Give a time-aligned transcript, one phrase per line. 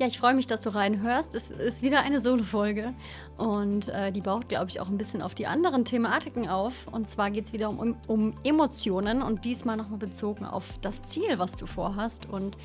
[0.00, 1.34] Ja, ich freue mich, dass du reinhörst.
[1.34, 2.94] Es ist wieder eine Solo-Folge
[3.36, 6.86] und äh, die baut, glaube ich, auch ein bisschen auf die anderen Thematiken auf.
[6.90, 11.38] Und zwar geht es wieder um, um Emotionen und diesmal nochmal bezogen auf das Ziel,
[11.38, 12.26] was du vorhast.
[12.30, 12.56] Und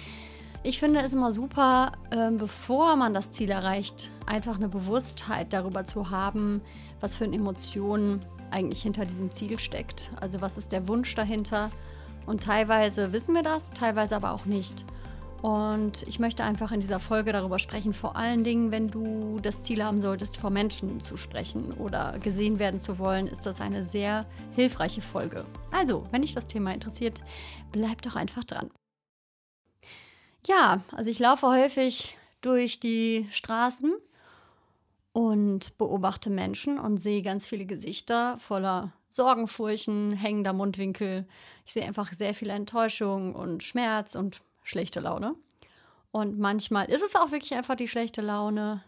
[0.63, 5.83] ich finde es immer super, äh, bevor man das Ziel erreicht, einfach eine Bewusstheit darüber
[5.83, 6.61] zu haben,
[7.01, 10.09] was für eine Emotion eigentlich hinter diesem Ziel steckt.
[10.21, 11.69] Also was ist der Wunsch dahinter?
[12.27, 14.85] Und teilweise wissen wir das, teilweise aber auch nicht.
[15.45, 19.61] Und ich möchte einfach in dieser Folge darüber sprechen, vor allen Dingen, wenn du das
[19.61, 23.85] Ziel haben solltest, vor Menschen zu sprechen oder gesehen werden zu wollen, ist das eine
[23.85, 25.45] sehr hilfreiche Folge.
[25.69, 27.21] Also, wenn dich das Thema interessiert,
[27.71, 28.71] bleib doch einfach dran.
[30.47, 33.93] Ja, also ich laufe häufig durch die Straßen
[35.13, 41.27] und beobachte Menschen und sehe ganz viele Gesichter voller Sorgenfurchen, hängender Mundwinkel.
[41.67, 45.35] Ich sehe einfach sehr viel Enttäuschung und Schmerz und schlechte Laune.
[46.15, 48.81] Und manchmal ist es auch wirklich einfach die schlechte Laune.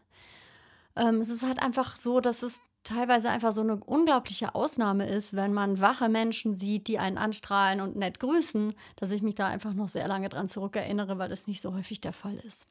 [0.96, 5.36] Ähm, es ist halt einfach so, dass es teilweise einfach so eine unglaubliche Ausnahme ist,
[5.36, 9.46] wenn man wache Menschen sieht, die einen anstrahlen und nett grüßen, dass ich mich da
[9.46, 12.70] einfach noch sehr lange dran zurückerinnere, weil das nicht so häufig der Fall ist.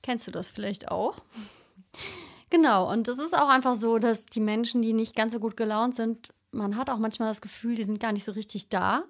[0.00, 1.20] Kennst du das vielleicht auch?
[2.50, 5.56] Genau, und es ist auch einfach so, dass die Menschen, die nicht ganz so gut
[5.56, 9.02] gelaunt sind, man hat auch manchmal das Gefühl, die sind gar nicht so richtig da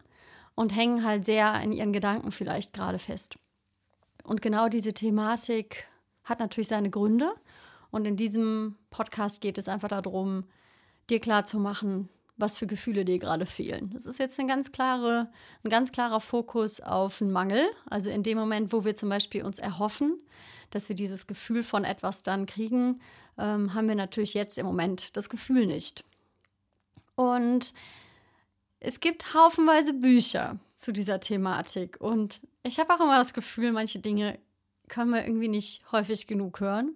[0.54, 3.36] und hängen halt sehr in ihren Gedanken vielleicht gerade fest.
[4.24, 5.86] Und genau diese Thematik
[6.24, 7.32] hat natürlich seine Gründe.
[7.90, 10.44] Und in diesem Podcast geht es einfach darum,
[11.08, 13.90] dir klarzumachen, was für Gefühle dir gerade fehlen.
[13.92, 15.30] Das ist jetzt eine ganz klare,
[15.62, 17.64] ein ganz klarer Fokus auf einen Mangel.
[17.88, 20.18] Also in dem Moment, wo wir zum Beispiel uns erhoffen,
[20.70, 23.00] dass wir dieses Gefühl von etwas dann kriegen,
[23.38, 26.04] ähm, haben wir natürlich jetzt im Moment das Gefühl nicht.
[27.14, 27.72] Und
[28.80, 33.98] es gibt haufenweise Bücher zu dieser Thematik und ich habe auch immer das Gefühl, manche
[33.98, 34.38] Dinge
[34.88, 36.94] können wir irgendwie nicht häufig genug hören.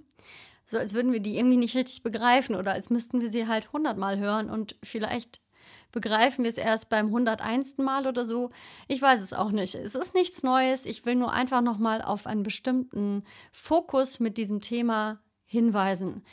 [0.67, 3.73] So als würden wir die irgendwie nicht richtig begreifen oder als müssten wir sie halt
[3.73, 5.41] hundertmal hören und vielleicht
[5.93, 7.79] begreifen wir es erst beim 101.
[7.79, 8.51] Mal oder so.
[8.89, 9.75] Ich weiß es auch nicht.
[9.75, 10.85] Es ist nichts Neues.
[10.85, 16.25] Ich will nur einfach nochmal auf einen bestimmten Fokus mit diesem Thema hinweisen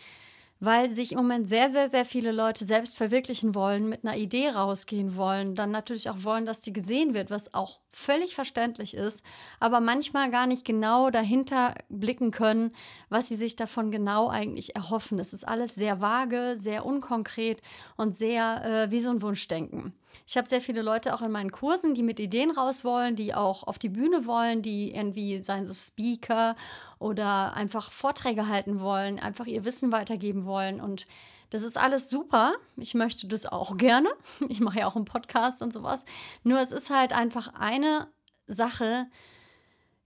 [0.65, 4.49] weil sich im Moment sehr, sehr, sehr viele Leute selbst verwirklichen wollen, mit einer Idee
[4.49, 9.25] rausgehen wollen, dann natürlich auch wollen, dass die gesehen wird, was auch völlig verständlich ist,
[9.61, 12.72] aber manchmal gar nicht genau dahinter blicken können,
[13.07, 15.17] was sie sich davon genau eigentlich erhoffen.
[15.17, 17.61] Es ist alles sehr vage, sehr unkonkret
[17.95, 19.94] und sehr äh, wie so ein Wunschdenken.
[20.28, 23.33] Ich habe sehr viele Leute auch in meinen Kursen, die mit Ideen raus wollen, die
[23.33, 26.57] auch auf die Bühne wollen, die irgendwie, seien sie Speaker
[27.00, 30.81] oder einfach Vorträge halten wollen, einfach ihr Wissen weitergeben wollen.
[30.81, 31.07] Und
[31.55, 32.55] das ist alles super.
[32.75, 34.09] Ich möchte das auch gerne.
[34.49, 36.03] Ich mache ja auch einen Podcast und sowas.
[36.43, 38.09] Nur es ist halt einfach eine
[38.45, 39.07] Sache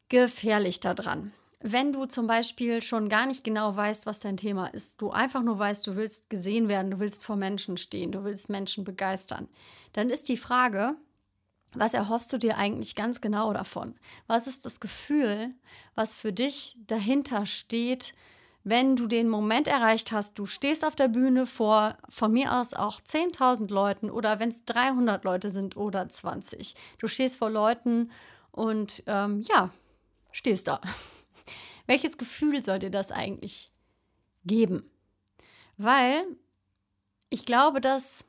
[0.10, 5.02] gefährlich daran wenn du zum Beispiel schon gar nicht genau weißt, was dein Thema ist,
[5.02, 8.50] du einfach nur weißt, du willst gesehen werden, du willst vor Menschen stehen, du willst
[8.50, 9.50] Menschen begeistern,
[9.92, 10.96] dann ist die Frage,
[11.74, 13.94] was erhoffst du dir eigentlich ganz genau davon?
[14.26, 15.54] Was ist das Gefühl,
[15.96, 18.16] was für dich dahinter steht,
[18.64, 22.74] wenn du den Moment erreicht hast, du stehst auf der Bühne vor von mir aus
[22.74, 26.76] auch 10.000 Leuten oder wenn es 300 Leute sind oder 20.
[26.98, 28.12] Du stehst vor Leuten
[28.52, 29.72] und ähm, ja,
[30.32, 30.82] stehst da.
[31.88, 33.72] Welches Gefühl soll dir das eigentlich
[34.46, 34.90] geben?
[35.78, 36.24] Weil
[37.30, 38.26] ich glaube, dass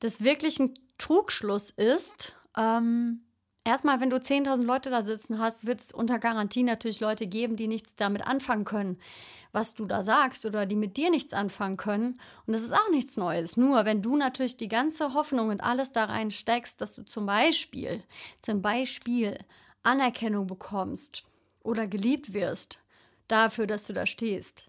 [0.00, 2.36] das wirklich ein Trugschluss ist.
[2.56, 3.22] Ähm,
[3.64, 7.56] erstmal, wenn du 10.000 Leute da sitzen hast, wird es unter Garantie natürlich Leute geben,
[7.56, 8.98] die nichts damit anfangen können,
[9.52, 12.18] was du da sagst oder die mit dir nichts anfangen können.
[12.46, 13.56] Und das ist auch nichts Neues.
[13.56, 17.26] Nur wenn du natürlich die ganze Hoffnung und alles da rein steckst, dass du zum
[17.26, 18.02] Beispiel,
[18.40, 19.38] zum Beispiel
[19.82, 21.24] Anerkennung bekommst,
[21.64, 22.80] oder geliebt wirst
[23.28, 24.68] dafür, dass du da stehst,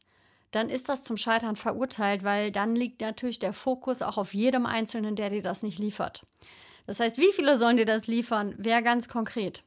[0.52, 4.66] dann ist das zum Scheitern verurteilt, weil dann liegt natürlich der Fokus auch auf jedem
[4.66, 6.26] Einzelnen, der dir das nicht liefert.
[6.86, 8.56] Das heißt, wie viele sollen dir das liefern?
[8.58, 9.64] Wäre ganz konkret.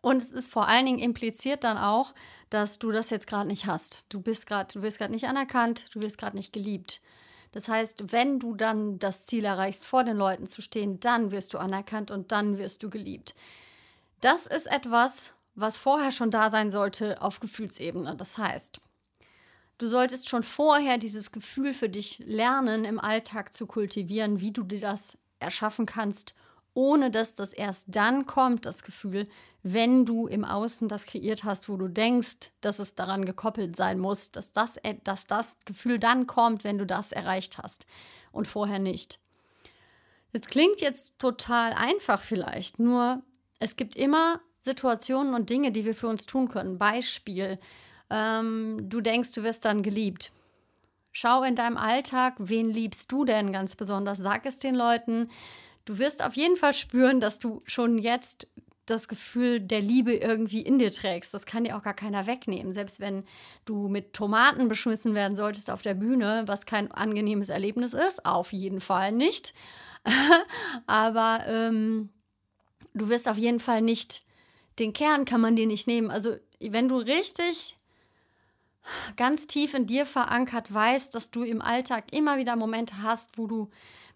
[0.00, 2.12] Und es ist vor allen Dingen impliziert dann auch,
[2.50, 4.04] dass du das jetzt gerade nicht hast.
[4.08, 7.00] Du bist gerade, du wirst gerade nicht anerkannt, du wirst gerade nicht geliebt.
[7.52, 11.54] Das heißt, wenn du dann das Ziel erreichst, vor den Leuten zu stehen, dann wirst
[11.54, 13.34] du anerkannt und dann wirst du geliebt.
[14.20, 18.16] Das ist etwas, was vorher schon da sein sollte auf Gefühlsebene.
[18.16, 18.80] Das heißt,
[19.78, 24.62] du solltest schon vorher dieses Gefühl für dich lernen, im Alltag zu kultivieren, wie du
[24.62, 26.34] dir das erschaffen kannst,
[26.74, 29.28] ohne dass das erst dann kommt, das Gefühl,
[29.62, 33.98] wenn du im Außen das kreiert hast, wo du denkst, dass es daran gekoppelt sein
[33.98, 37.86] muss, dass das, dass das Gefühl dann kommt, wenn du das erreicht hast
[38.32, 39.20] und vorher nicht.
[40.32, 43.22] Es klingt jetzt total einfach vielleicht, nur
[43.60, 46.78] es gibt immer Situationen und Dinge, die wir für uns tun können.
[46.78, 47.58] Beispiel,
[48.10, 50.32] ähm, du denkst, du wirst dann geliebt.
[51.12, 54.18] Schau in deinem Alltag, wen liebst du denn ganz besonders?
[54.18, 55.30] Sag es den Leuten.
[55.84, 58.46] Du wirst auf jeden Fall spüren, dass du schon jetzt
[58.86, 61.32] das Gefühl der Liebe irgendwie in dir trägst.
[61.34, 62.72] Das kann dir auch gar keiner wegnehmen.
[62.72, 63.24] Selbst wenn
[63.64, 68.52] du mit Tomaten beschmissen werden solltest auf der Bühne, was kein angenehmes Erlebnis ist, auf
[68.52, 69.54] jeden Fall nicht.
[70.86, 72.10] Aber ähm,
[72.92, 74.24] du wirst auf jeden Fall nicht,
[74.78, 76.10] den Kern kann man dir nicht nehmen.
[76.10, 77.76] Also wenn du richtig
[79.16, 83.46] ganz tief in dir verankert weißt, dass du im Alltag immer wieder Momente hast, wo
[83.46, 83.70] du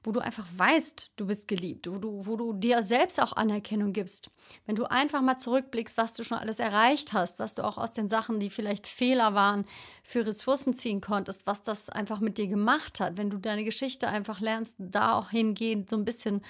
[0.06, 3.92] wo du einfach weißt, du bist geliebt, wo du, wo du dir selbst auch Anerkennung
[3.92, 4.30] gibst.
[4.64, 7.90] Wenn du einfach mal zurückblickst, was du schon alles erreicht hast, was du auch aus
[7.90, 9.64] den Sachen, die vielleicht Fehler waren,
[10.04, 14.06] für Ressourcen ziehen konntest, was das einfach mit dir gemacht hat, wenn du deine Geschichte
[14.06, 16.40] einfach lernst, da auch hingehend so ein bisschen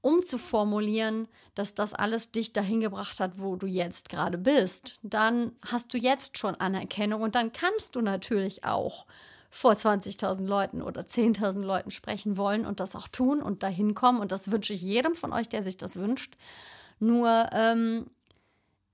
[0.00, 1.26] umzuformulieren,
[1.56, 5.98] dass das alles dich dahin gebracht hat, wo du jetzt gerade bist, dann hast du
[5.98, 9.06] jetzt schon Anerkennung und dann kannst du natürlich auch
[9.54, 14.18] vor 20.000 Leuten oder 10.000 Leuten sprechen wollen und das auch tun und dahin kommen.
[14.18, 16.38] Und das wünsche ich jedem von euch, der sich das wünscht.
[16.98, 18.06] Nur ähm,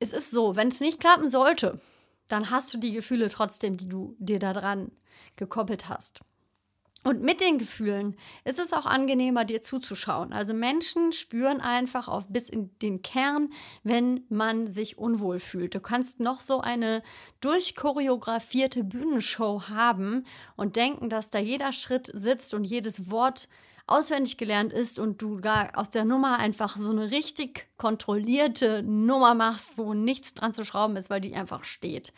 [0.00, 1.80] es ist so, wenn es nicht klappen sollte,
[2.26, 4.90] dann hast du die Gefühle trotzdem, die du dir daran
[5.36, 6.22] gekoppelt hast.
[7.04, 10.32] Und mit den Gefühlen ist es auch angenehmer, dir zuzuschauen.
[10.32, 13.50] Also Menschen spüren einfach auf bis in den Kern,
[13.84, 15.74] wenn man sich unwohl fühlt.
[15.74, 17.02] Du kannst noch so eine
[17.40, 23.48] durchchoreografierte Bühnenshow haben und denken, dass da jeder Schritt sitzt und jedes Wort
[23.86, 29.34] auswendig gelernt ist und du da aus der Nummer einfach so eine richtig kontrollierte Nummer
[29.34, 32.12] machst, wo nichts dran zu schrauben ist, weil die einfach steht.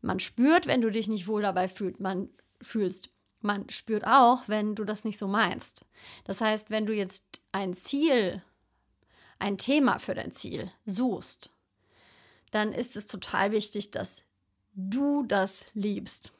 [0.00, 2.00] Man spürt, wenn du dich nicht wohl dabei fühlst.
[2.00, 3.10] Man fühlst.
[3.40, 5.84] Man spürt auch, wenn du das nicht so meinst.
[6.24, 8.42] Das heißt, wenn du jetzt ein Ziel,
[9.38, 11.50] ein Thema für dein Ziel suchst,
[12.50, 14.22] dann ist es total wichtig, dass
[14.74, 16.32] du das liebst.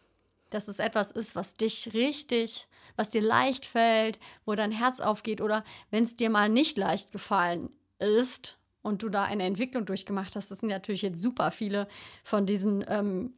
[0.51, 2.67] Dass es etwas ist, was dich richtig,
[2.97, 7.13] was dir leicht fällt, wo dein Herz aufgeht oder wenn es dir mal nicht leicht
[7.13, 10.51] gefallen ist und du da eine Entwicklung durchgemacht hast.
[10.51, 11.89] Das sind natürlich jetzt super viele
[12.25, 13.35] von diesen ähm,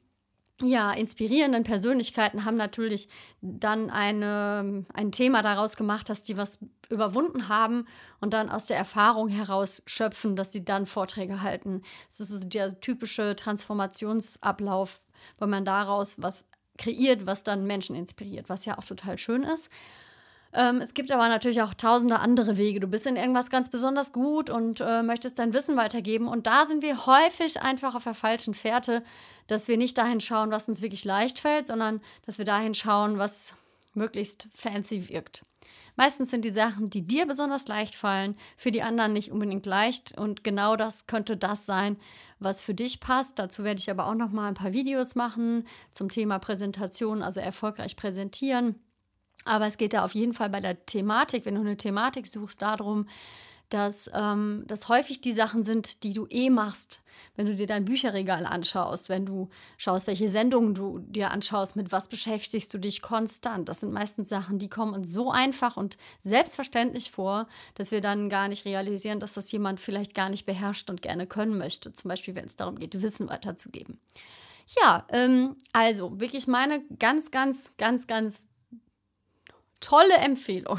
[0.63, 3.09] ja, inspirierenden Persönlichkeiten haben natürlich
[3.41, 6.59] dann eine, ein Thema daraus gemacht, dass die was
[6.89, 7.87] überwunden haben
[8.21, 11.83] und dann aus der Erfahrung heraus schöpfen, dass sie dann Vorträge halten.
[12.09, 15.05] Das ist so der typische Transformationsablauf,
[15.39, 16.49] wo man daraus was
[16.79, 19.71] kreiert, was dann Menschen inspiriert, was ja auch total schön ist.
[20.53, 22.81] Ähm, es gibt aber natürlich auch tausende andere Wege.
[22.81, 26.27] Du bist in irgendwas ganz besonders gut und äh, möchtest dein Wissen weitergeben.
[26.27, 29.05] Und da sind wir häufig einfach auf der falschen Fährte,
[29.47, 33.19] dass wir nicht dahin schauen, was uns wirklich leicht fällt, sondern dass wir dahin schauen,
[33.19, 33.55] was
[33.95, 35.45] möglichst fancy wirkt.
[35.97, 40.17] Meistens sind die Sachen, die dir besonders leicht fallen, für die anderen nicht unbedingt leicht.
[40.17, 41.97] Und genau das könnte das sein,
[42.39, 43.39] was für dich passt.
[43.39, 47.41] Dazu werde ich aber auch noch mal ein paar Videos machen zum Thema Präsentation, also
[47.41, 48.77] erfolgreich präsentieren
[49.45, 52.63] aber es geht ja auf jeden Fall bei der Thematik, wenn du eine Thematik suchst,
[52.63, 53.07] darum,
[53.71, 57.01] dass ähm, das häufig die Sachen sind, die du eh machst,
[57.37, 59.49] wenn du dir dein Bücherregal anschaust, wenn du
[59.79, 63.69] schaust, welche Sendungen du dir anschaust, mit was beschäftigst du dich konstant.
[63.69, 67.47] Das sind meistens Sachen, die kommen uns so einfach und selbstverständlich vor,
[67.77, 71.27] dass wir dann gar nicht realisieren, dass das jemand vielleicht gar nicht beherrscht und gerne
[71.27, 71.93] können möchte.
[71.93, 74.01] Zum Beispiel, wenn es darum geht, Wissen weiterzugeben.
[74.81, 78.50] Ja, ähm, also wirklich meine ganz, ganz, ganz, ganz
[79.81, 80.79] tolle Empfehlung.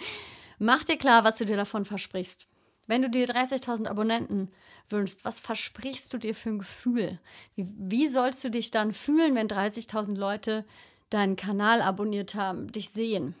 [0.58, 2.48] Mach dir klar, was du dir davon versprichst.
[2.86, 4.50] Wenn du dir 30.000 Abonnenten
[4.88, 7.18] wünschst, was versprichst du dir für ein Gefühl?
[7.56, 10.64] Wie, wie sollst du dich dann fühlen, wenn 30.000 Leute
[11.10, 13.34] deinen Kanal abonniert haben, dich sehen?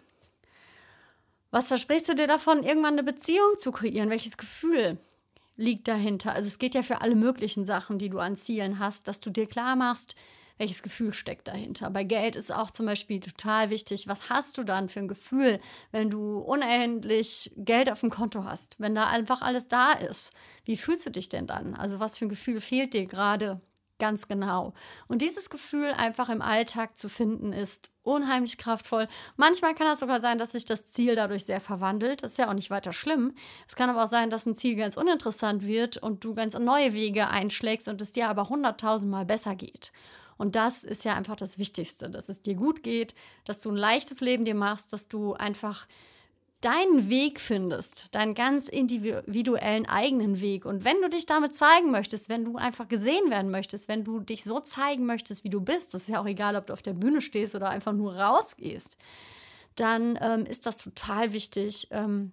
[1.50, 4.10] Was versprichst du dir davon, irgendwann eine Beziehung zu kreieren?
[4.10, 4.98] Welches Gefühl
[5.56, 6.32] liegt dahinter?
[6.32, 9.30] Also es geht ja für alle möglichen Sachen, die du an Zielen hast, dass du
[9.30, 10.16] dir klar machst,
[10.58, 11.90] welches Gefühl steckt dahinter.
[11.90, 15.60] Bei Geld ist auch zum Beispiel total wichtig, was hast du dann für ein Gefühl,
[15.92, 20.32] wenn du unendlich Geld auf dem Konto hast, wenn da einfach alles da ist.
[20.64, 21.74] Wie fühlst du dich denn dann?
[21.74, 23.60] Also was für ein Gefühl fehlt dir gerade
[23.98, 24.72] ganz genau?
[25.08, 29.08] Und dieses Gefühl einfach im Alltag zu finden, ist unheimlich kraftvoll.
[29.36, 32.22] Manchmal kann es sogar sein, dass sich das Ziel dadurch sehr verwandelt.
[32.22, 33.34] Das ist ja auch nicht weiter schlimm.
[33.68, 36.94] Es kann aber auch sein, dass ein Ziel ganz uninteressant wird und du ganz neue
[36.94, 39.92] Wege einschlägst und es dir aber hunderttausendmal besser geht.
[40.38, 43.14] Und das ist ja einfach das Wichtigste, dass es dir gut geht,
[43.44, 45.86] dass du ein leichtes Leben dir machst, dass du einfach
[46.60, 50.64] deinen Weg findest, deinen ganz individuellen eigenen Weg.
[50.64, 54.20] Und wenn du dich damit zeigen möchtest, wenn du einfach gesehen werden möchtest, wenn du
[54.20, 56.82] dich so zeigen möchtest, wie du bist, das ist ja auch egal, ob du auf
[56.82, 58.96] der Bühne stehst oder einfach nur rausgehst,
[59.76, 62.32] dann ähm, ist das total wichtig, ähm,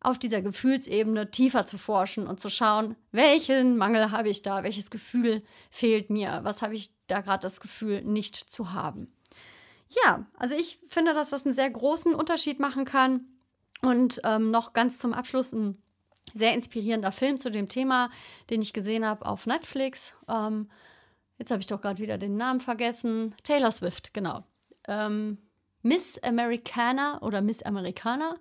[0.00, 4.90] auf dieser Gefühlsebene tiefer zu forschen und zu schauen, welchen Mangel habe ich da, welches
[4.90, 9.12] Gefühl fehlt mir, was habe ich da gerade das Gefühl nicht zu haben.
[10.04, 13.26] Ja, also ich finde, dass das einen sehr großen Unterschied machen kann.
[13.80, 15.80] Und ähm, noch ganz zum Abschluss ein
[16.34, 18.10] sehr inspirierender Film zu dem Thema,
[18.50, 20.14] den ich gesehen habe auf Netflix.
[20.28, 20.68] Ähm,
[21.38, 23.34] jetzt habe ich doch gerade wieder den Namen vergessen.
[23.44, 24.44] Taylor Swift, genau.
[24.86, 25.38] Ähm,
[25.82, 28.36] Miss Americana oder Miss Americana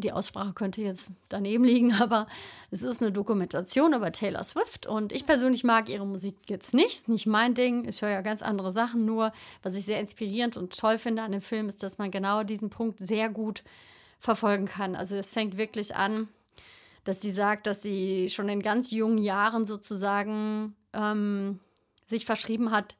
[0.00, 2.26] die Aussprache könnte jetzt daneben liegen, aber
[2.70, 7.08] es ist eine Dokumentation über Taylor Swift und ich persönlich mag ihre Musik jetzt nicht,
[7.08, 7.88] nicht mein Ding.
[7.88, 11.32] Ich höre ja ganz andere Sachen, nur was ich sehr inspirierend und toll finde an
[11.32, 13.62] dem Film ist, dass man genau diesen Punkt sehr gut
[14.18, 14.94] verfolgen kann.
[14.94, 16.28] Also es fängt wirklich an,
[17.04, 21.60] dass sie sagt, dass sie schon in ganz jungen Jahren sozusagen ähm,
[22.06, 22.96] sich verschrieben hat,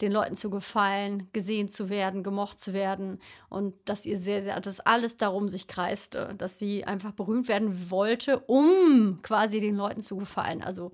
[0.00, 4.60] den Leuten zu gefallen, gesehen zu werden, gemocht zu werden und dass ihr sehr, sehr,
[4.60, 10.00] dass alles darum sich kreiste, dass sie einfach berühmt werden wollte, um quasi den Leuten
[10.00, 10.62] zu gefallen.
[10.62, 10.92] Also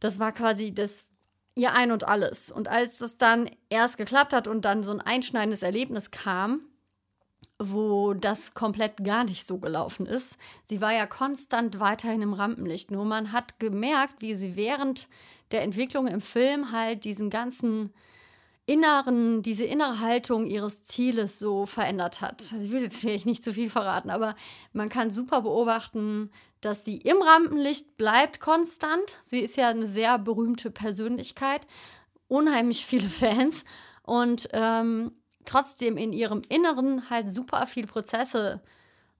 [0.00, 1.06] das war quasi das
[1.54, 2.52] ihr Ein und Alles.
[2.52, 6.60] Und als das dann erst geklappt hat und dann so ein einschneidendes Erlebnis kam,
[7.58, 10.36] wo das komplett gar nicht so gelaufen ist.
[10.64, 12.90] Sie war ja konstant weiterhin im Rampenlicht.
[12.90, 15.08] Nur man hat gemerkt, wie sie während
[15.52, 17.94] der Entwicklung im Film halt diesen ganzen
[18.66, 22.52] inneren, diese innere Haltung ihres Zieles so verändert hat.
[22.52, 24.34] Also ich will jetzt nicht zu viel verraten, aber
[24.72, 26.30] man kann super beobachten,
[26.60, 29.18] dass sie im Rampenlicht bleibt konstant.
[29.22, 31.66] Sie ist ja eine sehr berühmte Persönlichkeit,
[32.26, 33.64] unheimlich viele Fans
[34.02, 35.12] und ähm,
[35.44, 38.60] trotzdem in ihrem Inneren halt super viele Prozesse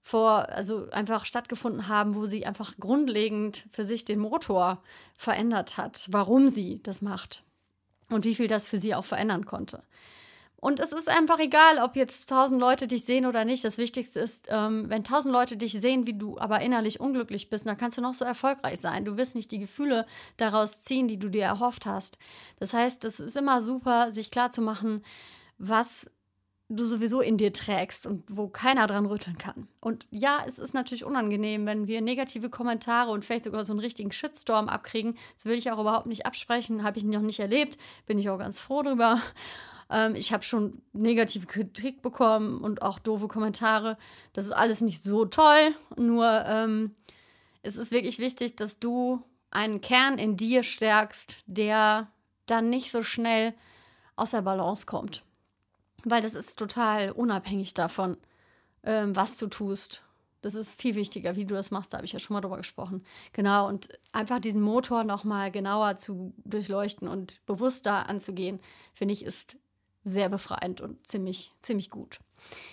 [0.01, 4.81] vor, also einfach stattgefunden haben, wo sie einfach grundlegend für sich den Motor
[5.17, 7.46] verändert hat, warum sie das macht
[8.09, 9.83] und wie viel das für sie auch verändern konnte.
[10.59, 13.63] Und es ist einfach egal, ob jetzt tausend Leute dich sehen oder nicht.
[13.63, 17.67] Das Wichtigste ist, ähm, wenn tausend Leute dich sehen, wie du aber innerlich unglücklich bist,
[17.67, 19.05] dann kannst du noch so erfolgreich sein.
[19.05, 22.17] Du wirst nicht die Gefühle daraus ziehen, die du dir erhofft hast.
[22.59, 25.03] Das heißt, es ist immer super, sich klarzumachen,
[25.59, 26.16] was
[26.69, 29.67] du sowieso in dir trägst und wo keiner dran rütteln kann.
[29.79, 33.79] Und ja, es ist natürlich unangenehm, wenn wir negative Kommentare und vielleicht sogar so einen
[33.79, 35.17] richtigen Shitstorm abkriegen.
[35.35, 38.37] Das will ich auch überhaupt nicht absprechen, habe ich noch nicht erlebt, bin ich auch
[38.37, 39.21] ganz froh drüber.
[39.89, 43.97] Ähm, ich habe schon negative Kritik bekommen und auch doofe Kommentare.
[44.33, 46.93] Das ist alles nicht so toll, nur ähm,
[47.61, 52.11] es ist wirklich wichtig, dass du einen Kern in dir stärkst, der
[52.45, 53.53] dann nicht so schnell
[54.15, 55.23] aus der Balance kommt.
[56.09, 58.15] Weil das ist total unabhängig davon,
[58.83, 60.01] ähm, was du tust.
[60.41, 61.91] Das ist viel wichtiger, wie du das machst.
[61.91, 63.03] Da habe ich ja schon mal drüber gesprochen.
[63.33, 68.61] Genau, und einfach diesen Motor nochmal genauer zu durchleuchten und bewusster anzugehen,
[68.93, 69.57] finde ich, ist
[70.09, 72.19] sehr befreiend und ziemlich, ziemlich gut.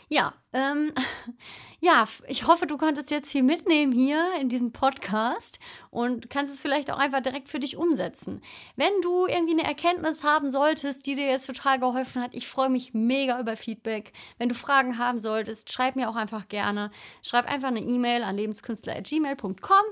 [0.09, 0.93] Ja, ähm,
[1.81, 5.59] ja, ich hoffe, du konntest jetzt viel mitnehmen hier in diesem Podcast
[5.91, 8.43] und kannst es vielleicht auch einfach direkt für dich umsetzen.
[8.77, 12.69] Wenn du irgendwie eine Erkenntnis haben solltest, die dir jetzt total geholfen hat, ich freue
[12.69, 14.13] mich mega über Feedback.
[14.39, 16.91] Wenn du Fragen haben solltest, schreib mir auch einfach gerne.
[17.23, 19.85] Schreib einfach eine E-Mail an lebenskünstler.gmail.com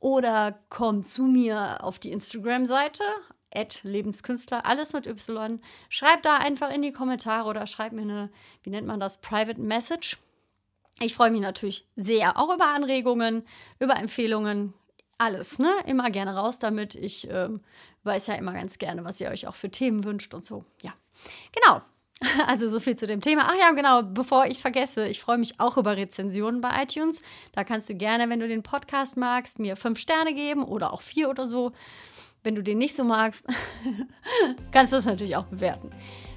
[0.00, 3.02] oder komm zu mir auf die Instagram-Seite
[3.82, 5.60] Lebenskünstler, alles mit Y.
[5.88, 8.30] Schreib da einfach in die Kommentare oder schreib mir eine,
[8.62, 10.18] wie nennt man das, Private Message.
[11.00, 13.44] Ich freue mich natürlich sehr, auch über Anregungen,
[13.80, 14.74] über Empfehlungen,
[15.18, 15.72] alles, ne?
[15.86, 16.94] Immer gerne raus damit.
[16.94, 17.60] Ich ähm,
[18.02, 20.64] weiß ja immer ganz gerne, was ihr euch auch für Themen wünscht und so.
[20.82, 20.92] Ja,
[21.52, 21.82] genau.
[22.46, 23.42] Also so viel zu dem Thema.
[23.48, 27.20] Ach ja, genau, bevor ich vergesse, ich freue mich auch über Rezensionen bei iTunes.
[27.52, 31.02] Da kannst du gerne, wenn du den Podcast magst, mir fünf Sterne geben oder auch
[31.02, 31.72] vier oder so.
[32.44, 33.46] Wenn du den nicht so magst,
[34.70, 35.90] kannst du es natürlich auch bewerten.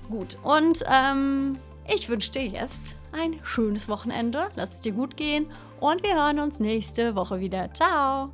[0.09, 1.57] Gut, und ähm,
[1.93, 4.47] ich wünsche dir jetzt ein schönes Wochenende.
[4.55, 5.47] Lass es dir gut gehen
[5.81, 7.73] und wir hören uns nächste Woche wieder.
[7.73, 8.31] Ciao!